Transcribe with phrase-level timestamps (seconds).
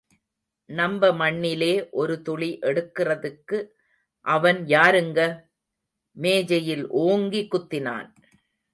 [0.69, 1.89] நம்ப மண்ணிலே
[1.89, 3.57] ஒரு துளி எடுக்கிறதுக்கு
[4.25, 5.19] அவன் யாருங்க?
[6.17, 8.09] மேஜையில் ஓங்கிக் குத்தினான்.